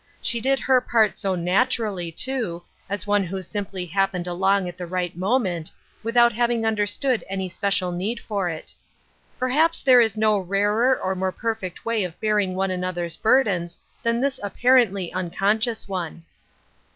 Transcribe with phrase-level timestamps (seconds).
[0.19, 4.87] She did her part so naturally, too, as one who simply happened along at the
[4.87, 5.69] right moment,
[6.01, 8.73] without having understood any special need for it.
[9.37, 13.77] Per haps there is no rarer or more perfect way of bearing one another's burdens
[14.01, 16.25] than this appar ently unconscious one.